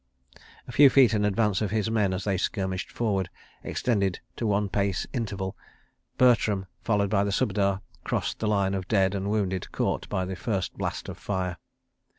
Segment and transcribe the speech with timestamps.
[0.67, 3.29] A few feet in advance of his men as they skirmished forward,
[3.63, 5.55] extended to one pace interval,
[6.17, 10.35] Bertram, followed by the Subedar, crossed the line of dead and wounded caught by the
[10.35, 11.57] first blast of fire.